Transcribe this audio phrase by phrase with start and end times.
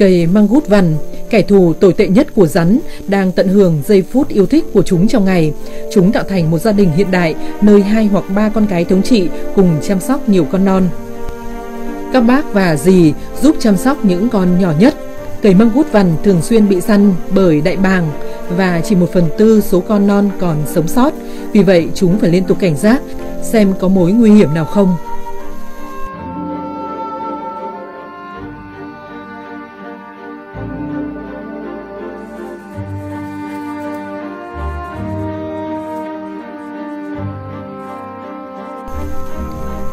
[0.00, 0.94] cây măng gút vằn,
[1.30, 2.78] kẻ thù tồi tệ nhất của rắn,
[3.08, 5.52] đang tận hưởng giây phút yêu thích của chúng trong ngày.
[5.92, 9.02] Chúng tạo thành một gia đình hiện đại, nơi hai hoặc ba con cái thống
[9.02, 10.88] trị cùng chăm sóc nhiều con non.
[12.12, 14.94] Các bác và dì giúp chăm sóc những con nhỏ nhất.
[15.42, 18.10] Cây măng gút vằn thường xuyên bị săn bởi đại bàng
[18.56, 21.12] và chỉ một phần tư số con non còn sống sót.
[21.52, 23.02] Vì vậy chúng phải liên tục cảnh giác
[23.42, 24.96] xem có mối nguy hiểm nào không.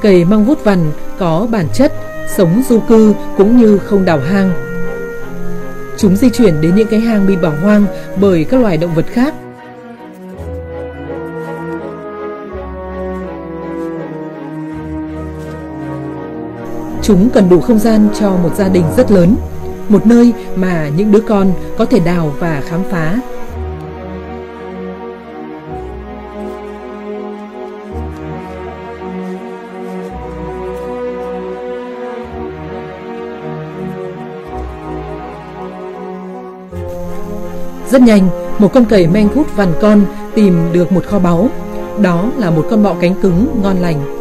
[0.08, 1.94] Cây măng vút vằn có bản chất
[2.28, 4.52] sống du cư cũng như không đào hang.
[5.98, 7.86] Chúng di chuyển đến những cái hang bị bỏ hoang
[8.22, 9.34] bởi các loài động vật khác.
[17.02, 19.36] Chúng cần đủ không gian cho một gia đình rất lớn,
[19.90, 23.20] một nơi mà những đứa con có thể đào và khám phá
[37.92, 41.50] Rất nhanh, một con cầy men hút vằn con tìm được một kho báu.
[42.02, 44.17] Đó là một con bọ cánh cứng ngon lành.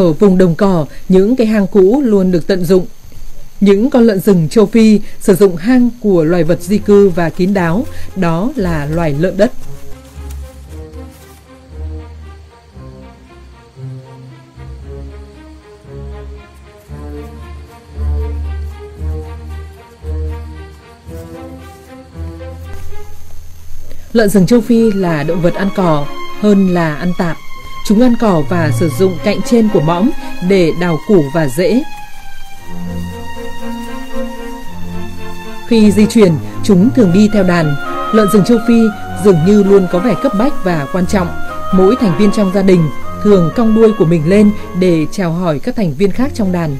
[0.00, 2.86] Ở vùng đồng cỏ, những cái hang cũ luôn được tận dụng.
[3.60, 7.30] Những con lợn rừng châu Phi sử dụng hang của loài vật di cư và
[7.30, 9.52] kín đáo, đó là loài lợn đất.
[24.12, 26.06] Lợn rừng châu Phi là động vật ăn cỏ
[26.40, 27.36] hơn là ăn tạp.
[27.90, 30.10] Chúng ăn cỏ và sử dụng cạnh trên của mõm
[30.48, 31.82] để đào củ và rễ.
[35.68, 36.32] Khi di chuyển,
[36.64, 37.74] chúng thường đi theo đàn.
[38.12, 38.82] Lợn rừng châu Phi
[39.24, 41.28] dường như luôn có vẻ cấp bách và quan trọng.
[41.74, 42.88] Mỗi thành viên trong gia đình
[43.22, 46.76] thường cong đuôi của mình lên để chào hỏi các thành viên khác trong đàn.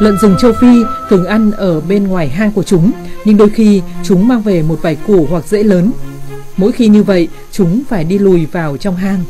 [0.00, 2.92] Lợn rừng châu Phi thường ăn ở bên ngoài hang của chúng,
[3.24, 5.92] nhưng đôi khi chúng mang về một vài củ hoặc rễ lớn.
[6.56, 9.20] Mỗi khi như vậy, chúng phải đi lùi vào trong hang.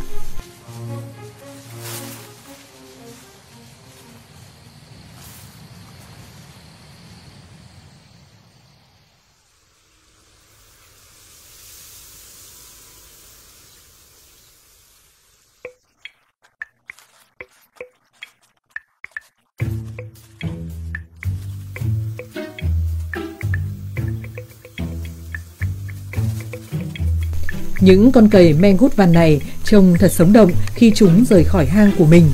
[27.87, 31.67] Những con cầy men gút vằn này trông thật sống động khi chúng rời khỏi
[31.67, 32.31] hang của mình.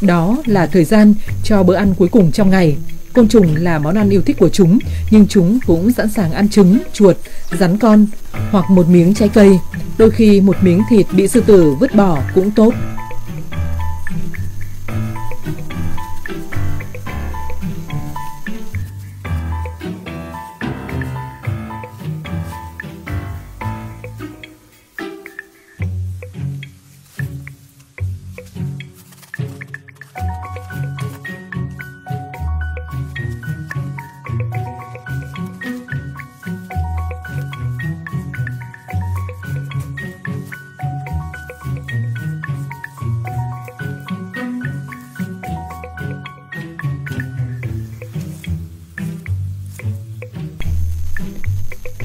[0.00, 1.14] Đó là thời gian
[1.44, 2.76] cho bữa ăn cuối cùng trong ngày.
[3.12, 4.78] Côn trùng là món ăn yêu thích của chúng,
[5.10, 7.16] nhưng chúng cũng sẵn sàng ăn trứng, chuột,
[7.58, 8.06] rắn con
[8.50, 9.58] hoặc một miếng trái cây.
[9.98, 12.74] Đôi khi một miếng thịt bị sư tử vứt bỏ cũng tốt.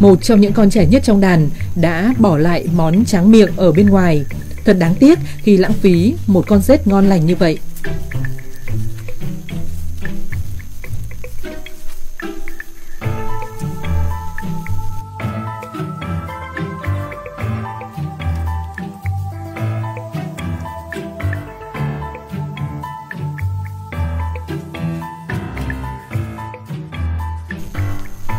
[0.05, 3.71] Một trong những con trẻ nhất trong đàn đã bỏ lại món tráng miệng ở
[3.71, 4.25] bên ngoài.
[4.65, 7.59] Thật đáng tiếc khi lãng phí một con rết ngon lành như vậy.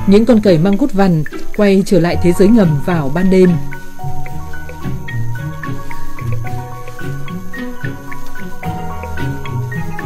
[0.06, 1.24] Những con cầy mang cút vằn
[1.56, 3.50] quay trở lại thế giới ngầm vào ban đêm.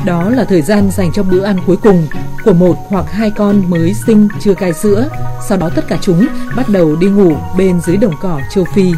[0.05, 2.07] Đó là thời gian dành cho bữa ăn cuối cùng
[2.45, 5.09] của một hoặc hai con mới sinh chưa cai sữa.
[5.49, 6.27] Sau đó tất cả chúng
[6.57, 8.93] bắt đầu đi ngủ bên dưới đồng cỏ châu Phi.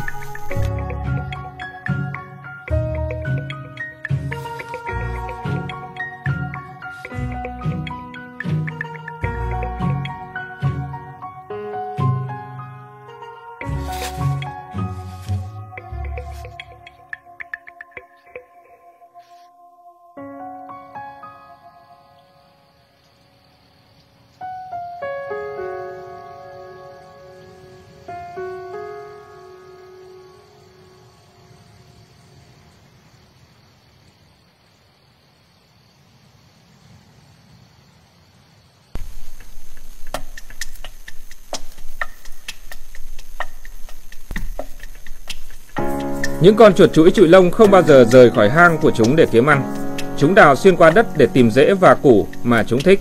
[46.43, 49.27] Những con chuột chuỗi trụi lông không bao giờ rời khỏi hang của chúng để
[49.33, 49.75] kiếm ăn.
[50.17, 53.00] Chúng đào xuyên qua đất để tìm rễ và củ mà chúng thích.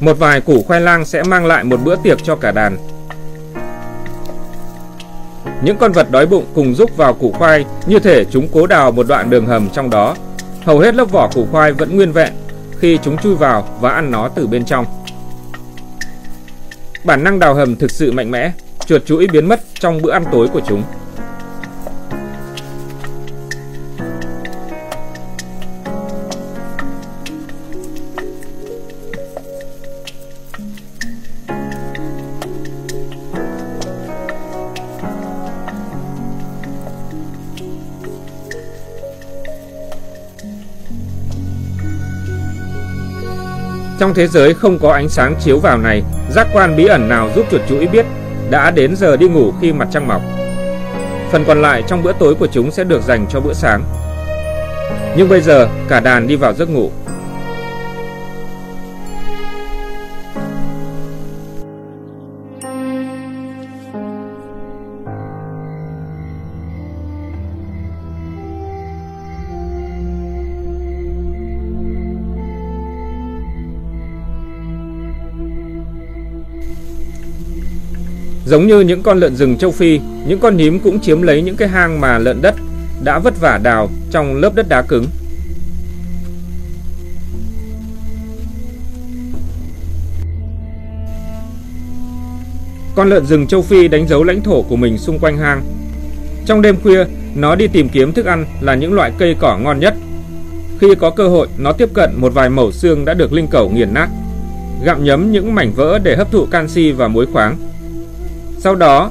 [0.00, 2.76] Một vài củ khoai lang sẽ mang lại một bữa tiệc cho cả đàn.
[5.64, 8.92] Những con vật đói bụng cùng rúc vào củ khoai, như thể chúng cố đào
[8.92, 10.16] một đoạn đường hầm trong đó.
[10.64, 12.32] Hầu hết lớp vỏ củ khoai vẫn nguyên vẹn
[12.82, 14.86] khi chúng chui vào và ăn nó từ bên trong.
[17.04, 18.52] Bản năng đào hầm thực sự mạnh mẽ,
[18.86, 20.82] chuột chuỗi biến mất trong bữa ăn tối của chúng.
[44.02, 47.30] Trong thế giới không có ánh sáng chiếu vào này, giác quan bí ẩn nào
[47.34, 48.06] giúp chuột chuỗi biết
[48.50, 50.22] đã đến giờ đi ngủ khi mặt trăng mọc.
[51.32, 53.84] Phần còn lại trong bữa tối của chúng sẽ được dành cho bữa sáng.
[55.16, 56.90] Nhưng bây giờ cả đàn đi vào giấc ngủ.
[78.52, 81.56] Giống như những con lợn rừng châu Phi, những con nhím cũng chiếm lấy những
[81.56, 82.54] cái hang mà lợn đất
[83.04, 85.06] đã vất vả đào trong lớp đất đá cứng.
[92.94, 95.62] Con lợn rừng châu Phi đánh dấu lãnh thổ của mình xung quanh hang.
[96.46, 99.80] Trong đêm khuya, nó đi tìm kiếm thức ăn là những loại cây cỏ ngon
[99.80, 99.94] nhất.
[100.80, 103.70] Khi có cơ hội, nó tiếp cận một vài mẩu xương đã được linh cẩu
[103.70, 104.08] nghiền nát,
[104.84, 107.56] gặm nhấm những mảnh vỡ để hấp thụ canxi và muối khoáng.
[108.62, 109.10] Sau đó,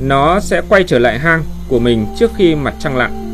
[0.00, 3.25] nó sẽ quay trở lại hang của mình trước khi mặt trăng lặn.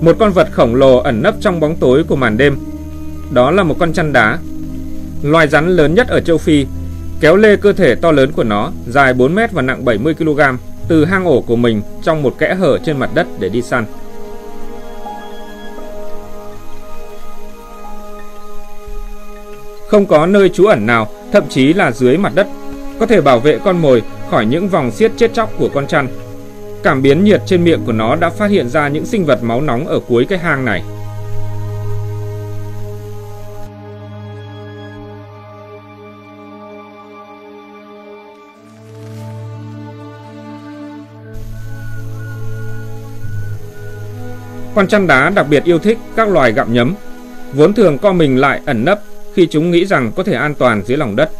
[0.00, 2.58] Một con vật khổng lồ ẩn nấp trong bóng tối của màn đêm.
[3.32, 4.38] Đó là một con chăn đá.
[5.22, 6.66] Loài rắn lớn nhất ở châu Phi,
[7.20, 10.40] kéo lê cơ thể to lớn của nó, dài 4 mét và nặng 70 kg,
[10.88, 13.84] từ hang ổ của mình trong một kẽ hở trên mặt đất để đi săn.
[19.88, 22.46] Không có nơi trú ẩn nào, thậm chí là dưới mặt đất,
[22.98, 26.08] có thể bảo vệ con mồi khỏi những vòng xiết chết chóc của con chăn
[26.82, 29.60] Cảm biến nhiệt trên miệng của nó đã phát hiện ra những sinh vật máu
[29.60, 30.82] nóng ở cuối cái hang này.
[44.74, 46.94] Con chăn đá đặc biệt yêu thích các loài gặm nhấm,
[47.52, 49.00] vốn thường co mình lại ẩn nấp
[49.34, 51.30] khi chúng nghĩ rằng có thể an toàn dưới lòng đất.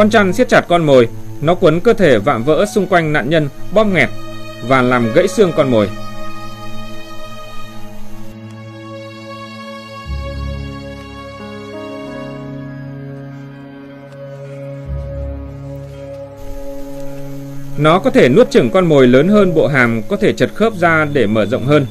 [0.00, 1.08] Con chăn siết chặt con mồi,
[1.40, 4.08] nó quấn cơ thể vạm vỡ xung quanh nạn nhân bóp nghẹt
[4.68, 5.88] và làm gãy xương con mồi.
[17.78, 20.74] Nó có thể nuốt chửng con mồi lớn hơn bộ hàm có thể chật khớp
[20.74, 21.86] ra để mở rộng hơn.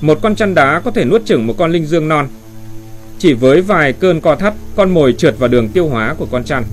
[0.00, 2.28] Một con chăn đá có thể nuốt chửng một con linh dương non.
[3.18, 6.44] Chỉ với vài cơn co thắt, con mồi trượt vào đường tiêu hóa của con
[6.44, 6.64] chăn.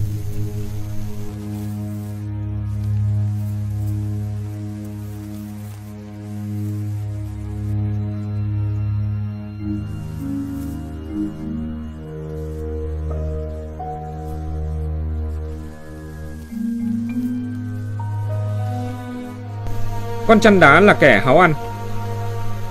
[20.28, 21.54] Con chăn đá là kẻ háu ăn,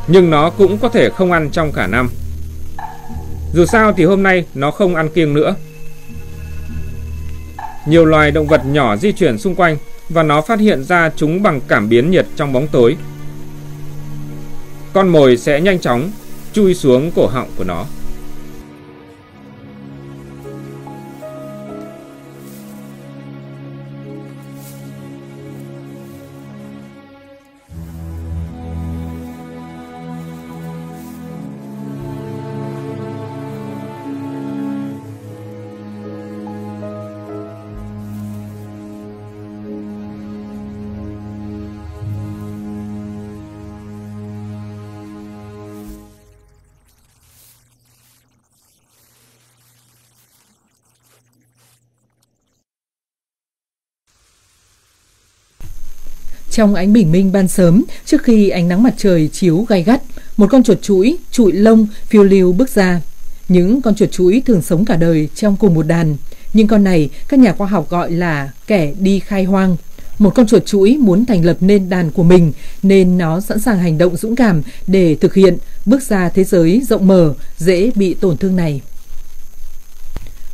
[0.07, 2.11] nhưng nó cũng có thể không ăn trong cả năm.
[3.55, 5.55] Dù sao thì hôm nay nó không ăn kiêng nữa.
[7.87, 9.77] Nhiều loài động vật nhỏ di chuyển xung quanh
[10.09, 12.97] và nó phát hiện ra chúng bằng cảm biến nhiệt trong bóng tối.
[14.93, 16.11] Con mồi sẽ nhanh chóng
[16.53, 17.85] chui xuống cổ họng của nó.
[56.57, 60.03] Trong ánh bình minh ban sớm, trước khi ánh nắng mặt trời chiếu gay gắt,
[60.37, 63.01] một con chuột chuỗi, trụi lông, phiêu lưu bước ra.
[63.49, 66.17] Những con chuột chuỗi thường sống cả đời trong cùng một đàn,
[66.53, 69.77] nhưng con này các nhà khoa học gọi là kẻ đi khai hoang.
[70.19, 73.79] Một con chuột chuỗi muốn thành lập nên đàn của mình nên nó sẵn sàng
[73.79, 78.15] hành động dũng cảm để thực hiện bước ra thế giới rộng mở, dễ bị
[78.15, 78.81] tổn thương này.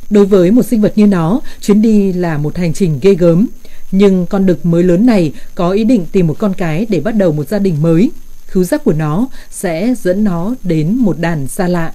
[0.09, 3.47] Đối với một sinh vật như nó, chuyến đi là một hành trình ghê gớm.
[3.95, 7.15] Nhưng con đực mới lớn này có ý định tìm một con cái để bắt
[7.15, 8.11] đầu một gia đình mới.
[8.47, 11.93] Khứu giác của nó sẽ dẫn nó đến một đàn xa lạ.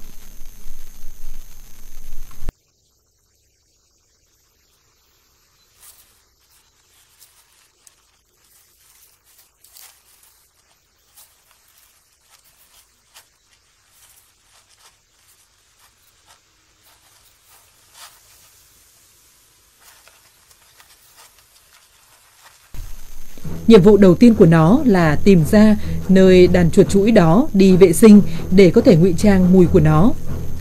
[23.68, 25.76] Nhiệm vụ đầu tiên của nó là tìm ra
[26.08, 29.80] nơi đàn chuột chuỗi đó đi vệ sinh để có thể ngụy trang mùi của
[29.80, 30.12] nó.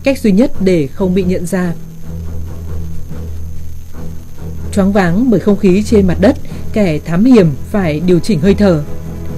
[0.02, 1.72] Cách duy nhất để không bị nhận ra.
[4.72, 6.36] Choáng váng bởi không khí trên mặt đất,
[6.72, 8.82] kẻ thám hiểm phải điều chỉnh hơi thở.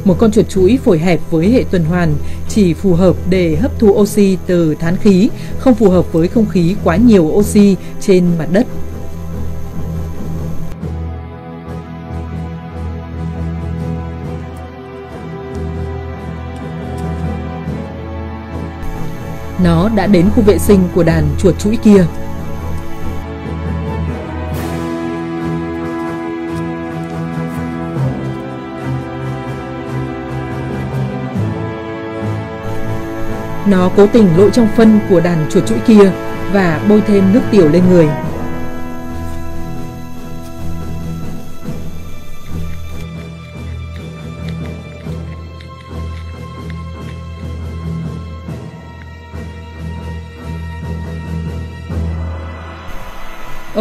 [0.04, 2.14] Một con chuột chuỗi phổi hẹp với hệ tuần hoàn
[2.48, 6.48] chỉ phù hợp để hấp thu oxy từ thán khí, không phù hợp với không
[6.48, 8.66] khí quá nhiều oxy trên mặt đất.
[19.64, 22.04] Nó đã đến khu vệ sinh của đàn chuột chuỗi kia.
[33.66, 36.12] Nó cố tình lội trong phân của đàn chuột chuỗi kia
[36.52, 38.08] và bôi thêm nước tiểu lên người.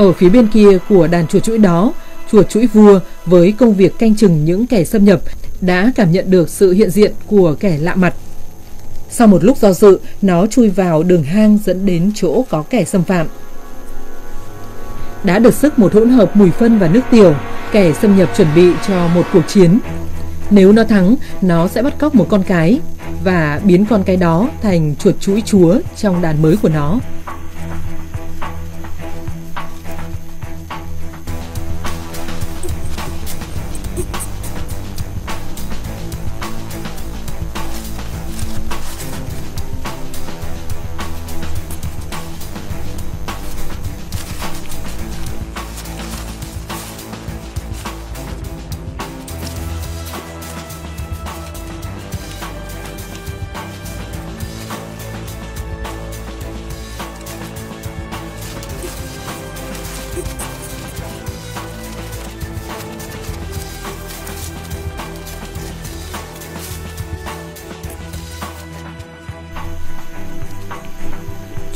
[0.09, 1.93] Ở phía bên kia của đàn chuột chuỗi đó,
[2.31, 5.21] chuột chuỗi vua với công việc canh chừng những kẻ xâm nhập
[5.61, 8.13] đã cảm nhận được sự hiện diện của kẻ lạ mặt.
[9.09, 12.83] Sau một lúc do dự, nó chui vào đường hang dẫn đến chỗ có kẻ
[12.83, 13.27] xâm phạm.
[15.23, 17.35] Đã được sức một hỗn hợp mùi phân và nước tiểu,
[17.71, 19.79] kẻ xâm nhập chuẩn bị cho một cuộc chiến.
[20.49, 22.79] Nếu nó thắng, nó sẽ bắt cóc một con cái
[23.23, 26.99] và biến con cái đó thành chuột chuỗi chúa trong đàn mới của nó.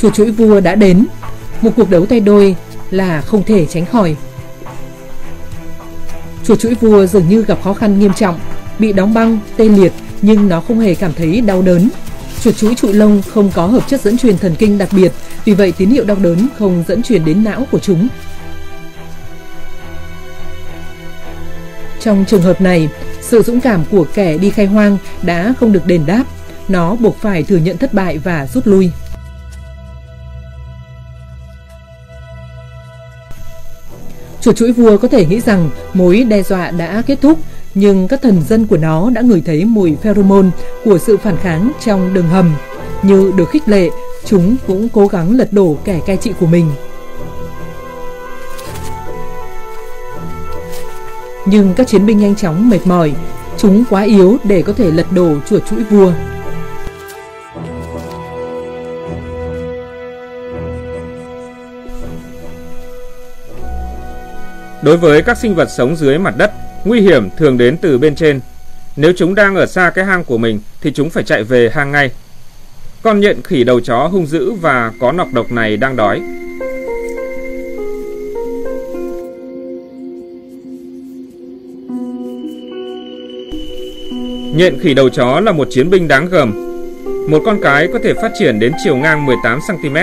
[0.04, 1.06] Chuột chuỗi vua đã đến.
[1.62, 2.56] Một cuộc đấu tay đôi
[2.92, 4.16] là không thể tránh khỏi.
[6.46, 8.40] Chuột chuỗi vua dường như gặp khó khăn nghiêm trọng,
[8.80, 11.90] bị đóng băng, tê liệt nhưng nó không hề cảm thấy đau đớn.
[12.44, 15.12] Chuột chuỗi trụ lông không có hợp chất dẫn truyền thần kinh đặc biệt,
[15.46, 18.08] vì vậy tín hiệu đau đớn không dẫn truyền đến não của chúng.
[22.00, 22.90] Trong trường hợp này,
[23.22, 26.24] sự dũng cảm của kẻ đi khai hoang đã không được đền đáp,
[26.68, 28.92] nó buộc phải thừa nhận thất bại và rút lui.
[34.44, 37.40] Chuột chuỗi vua có thể nghĩ rằng mối đe dọa đã kết thúc,
[37.76, 40.50] nhưng các thần dân của nó đã ngửi thấy mùi pheromone
[40.84, 42.56] của sự phản kháng trong đường hầm.
[43.04, 43.90] Như được khích lệ,
[44.26, 46.72] chúng cũng cố gắng lật đổ kẻ cai trị của mình.
[51.46, 53.14] Nhưng các chiến binh nhanh chóng mệt mỏi,
[53.58, 56.12] chúng quá yếu để có thể lật đổ chuột chuỗi vua.
[64.84, 66.52] Đối với các sinh vật sống dưới mặt đất,
[66.86, 68.40] nguy hiểm thường đến từ bên trên.
[68.96, 71.92] Nếu chúng đang ở xa cái hang của mình thì chúng phải chạy về hang
[71.92, 72.12] ngay.
[73.02, 76.22] Con nhện khỉ đầu chó hung dữ và có nọc độc này đang đói.
[84.56, 86.54] Nhện khỉ đầu chó là một chiến binh đáng gờm.
[87.30, 89.96] Một con cái có thể phát triển đến chiều ngang 18 cm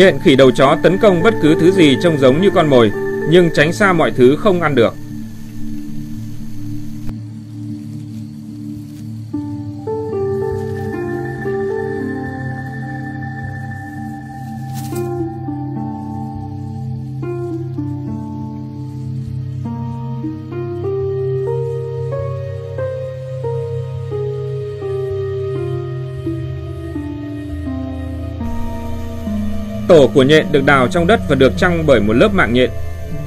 [0.00, 2.92] Nhện khỉ đầu chó tấn công bất cứ thứ gì trông giống như con mồi,
[3.30, 4.94] nhưng tránh xa mọi thứ không ăn được.
[29.90, 32.70] Tổ của nhện được đào trong đất và được trăng bởi một lớp mạng nhện.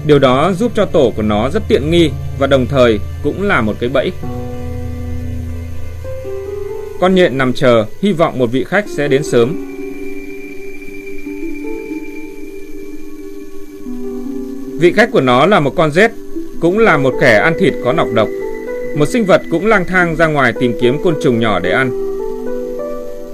[0.06, 3.62] Điều đó giúp cho tổ của nó rất tiện nghi và đồng thời cũng là
[3.62, 4.12] một cái bẫy.
[7.00, 9.56] Con nhện nằm chờ, hy vọng một vị khách sẽ đến sớm.
[14.80, 16.12] Vị khách của nó là một con rết,
[16.60, 18.28] cũng là một kẻ ăn thịt có nọc độc.
[18.98, 21.92] Một sinh vật cũng lang thang ra ngoài tìm kiếm côn trùng nhỏ để ăn.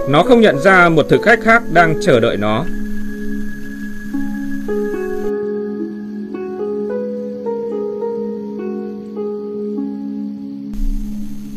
[0.10, 2.66] Nó không nhận ra một thực khách khác đang chờ đợi nó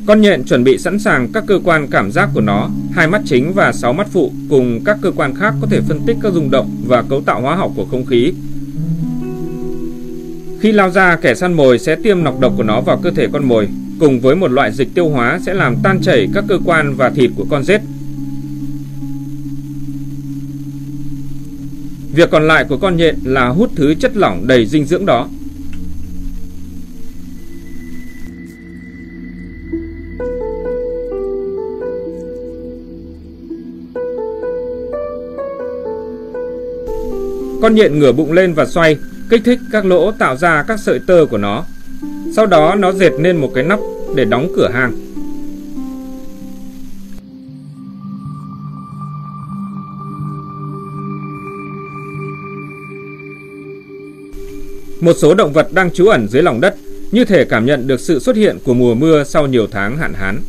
[0.06, 3.22] Con nhện chuẩn bị sẵn sàng các cơ quan cảm giác của nó, hai mắt
[3.24, 6.32] chính và sáu mắt phụ cùng các cơ quan khác có thể phân tích các
[6.32, 8.32] rung động và cấu tạo hóa học của không khí.
[10.60, 13.28] Khi lao ra, kẻ săn mồi sẽ tiêm nọc độc của nó vào cơ thể
[13.32, 13.68] con mồi,
[14.00, 17.10] cùng với một loại dịch tiêu hóa sẽ làm tan chảy các cơ quan và
[17.10, 17.80] thịt của con rết.
[22.14, 25.28] Việc còn lại của con nhện là hút thứ chất lỏng đầy dinh dưỡng đó.
[37.62, 38.96] Con nhện ngửa bụng lên và xoay,
[39.30, 41.64] kích thích các lỗ tạo ra các sợi tơ của nó.
[42.36, 43.78] Sau đó nó dệt nên một cái nắp
[44.16, 44.92] để đóng cửa hang.
[55.00, 56.76] Một số động vật đang trú ẩn dưới lòng đất
[57.12, 60.14] như thể cảm nhận được sự xuất hiện của mùa mưa sau nhiều tháng hạn
[60.14, 60.40] hán.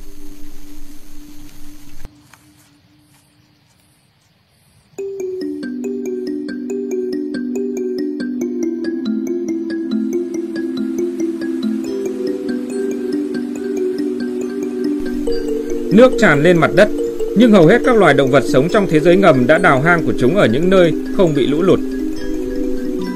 [15.93, 16.87] Nước tràn lên mặt đất,
[17.37, 20.05] nhưng hầu hết các loài động vật sống trong thế giới ngầm đã đào hang
[20.05, 21.79] của chúng ở những nơi không bị lũ lụt.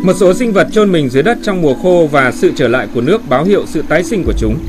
[0.03, 2.87] Một số sinh vật chôn mình dưới đất trong mùa khô và sự trở lại
[2.93, 4.59] của nước báo hiệu sự tái sinh của chúng.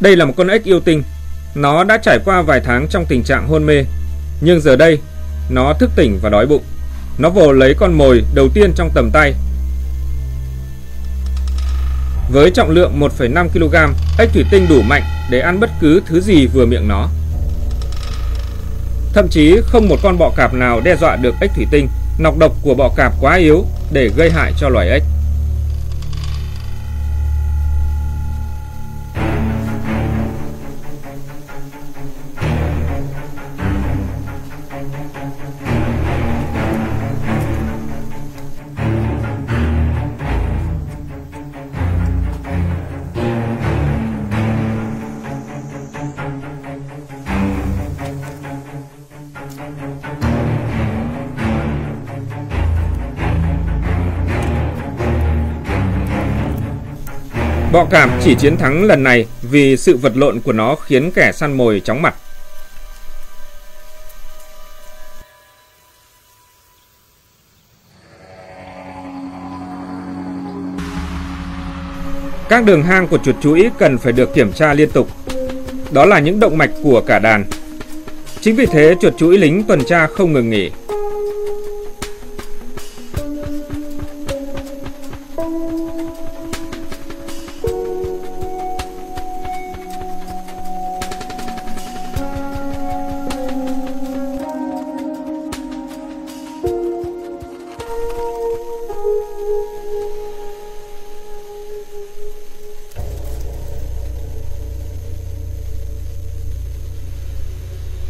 [0.00, 1.02] Đây là một con ếch yêu tinh.
[1.54, 3.84] Nó đã trải qua vài tháng trong tình trạng hôn mê,
[4.40, 4.98] nhưng giờ đây
[5.50, 6.62] nó thức tỉnh và đói bụng.
[7.18, 9.34] Nó vồ lấy con mồi đầu tiên trong tầm tay.
[12.30, 16.20] Với trọng lượng 1,5 kg, ếch thủy tinh đủ mạnh để ăn bất cứ thứ
[16.20, 17.08] gì vừa miệng nó.
[19.12, 22.38] Thậm chí không một con bọ cạp nào đe dọa được ếch thủy tinh, nọc
[22.38, 25.02] độc của bọ cạp quá yếu để gây hại cho loài ếch.
[57.76, 61.32] Bọ cạp chỉ chiến thắng lần này vì sự vật lộn của nó khiến kẻ
[61.32, 62.14] săn mồi chóng mặt.
[72.48, 75.08] Các đường hang của chuột chuỗi cần phải được kiểm tra liên tục.
[75.90, 77.44] Đó là những động mạch của cả đàn.
[78.40, 80.70] Chính vì thế, chuột chuỗi lính tuần tra không ngừng nghỉ.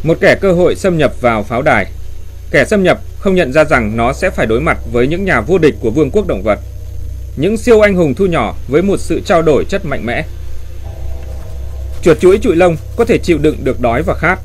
[0.07, 1.87] Một kẻ cơ hội xâm nhập vào pháo đài.
[2.51, 5.41] Kẻ xâm nhập không nhận ra rằng nó sẽ phải đối mặt với những nhà
[5.41, 6.59] vô địch của vương quốc động vật.
[7.37, 10.25] Những siêu anh hùng thu nhỏ với một sự trao đổi chất mạnh mẽ.
[12.03, 14.39] Chuột chuỗi trụi lông có thể chịu đựng được đói và khát.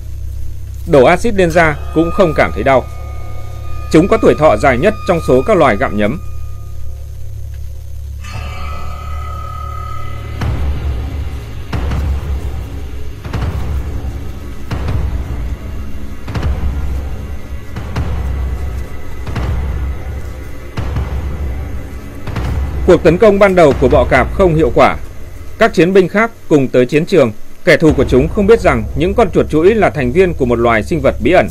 [0.92, 2.86] Đổ axit lên da cũng không cảm thấy đau.
[3.92, 6.20] Chúng có tuổi thọ dài nhất trong số các loài gặm nhấm
[22.92, 24.98] Cuộc tấn công ban đầu của bọ cạp không hiệu quả.
[25.60, 27.32] Các chiến binh khác cùng tới chiến trường,
[27.66, 30.46] kẻ thù của chúng không biết rằng những con chuột chuỗi là thành viên của
[30.46, 31.48] một loài sinh vật bí ẩn.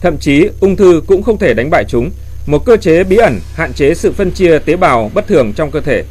[0.00, 2.10] Thậm chí ung thư cũng không thể đánh bại chúng,
[2.46, 5.70] một cơ chế bí ẩn hạn chế sự phân chia tế bào bất thường trong
[5.70, 6.04] cơ thể.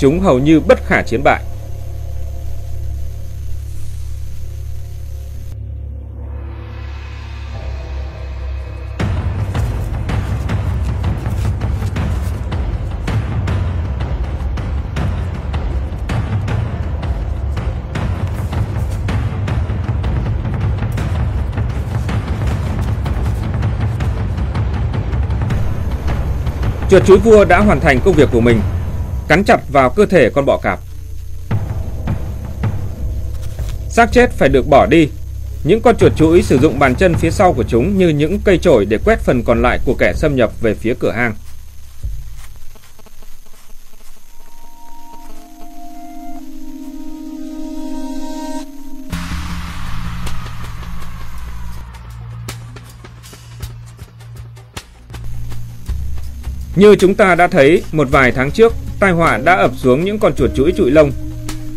[0.00, 1.42] Chúng hầu như bất khả chiến bại.
[26.94, 28.60] Chuột chuối vua đã hoàn thành công việc của mình,
[29.28, 30.78] cắn chặt vào cơ thể con bọ cạp.
[33.88, 35.08] Xác chết phải được bỏ đi.
[35.64, 38.58] Những con chuột chuỗi sử dụng bàn chân phía sau của chúng như những cây
[38.58, 41.34] chổi để quét phần còn lại của kẻ xâm nhập về phía cửa hang.
[56.76, 60.18] Như chúng ta đã thấy một vài tháng trước, tai họa đã ập xuống những
[60.18, 61.10] con chuột chuỗi trụi lông.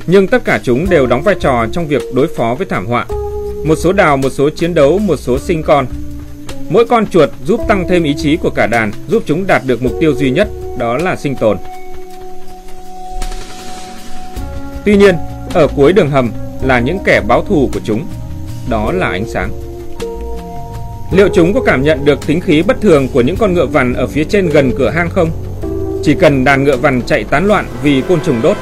[0.07, 3.05] Nhưng tất cả chúng đều đóng vai trò trong việc đối phó với thảm họa.
[3.65, 5.86] Một số đào, một số chiến đấu, một số sinh con.
[6.69, 9.81] Mỗi con chuột giúp tăng thêm ý chí của cả đàn, giúp chúng đạt được
[9.81, 11.57] mục tiêu duy nhất, đó là sinh tồn.
[14.86, 15.15] Tuy nhiên,
[15.53, 16.31] ở cuối đường hầm
[16.63, 18.07] là những kẻ báo thù của chúng,
[18.69, 19.66] đó là ánh sáng.
[21.11, 23.93] Liệu chúng có cảm nhận được tính khí bất thường của những con ngựa vằn
[23.93, 25.29] ở phía trên gần cửa hang không?
[26.03, 28.57] Chỉ cần đàn ngựa vằn chạy tán loạn vì côn trùng đốt,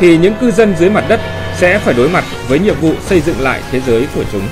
[0.00, 1.20] thì những cư dân dưới mặt đất
[1.56, 4.42] sẽ phải đối mặt với nhiệm vụ xây dựng lại thế giới của chúng.